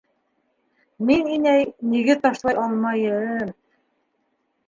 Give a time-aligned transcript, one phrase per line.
[1.09, 3.55] Мин, инәй, нигеҙ ташлай алмайым...